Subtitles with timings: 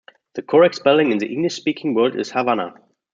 [0.33, 2.73] The correct spelling in the English speaking world is Havana.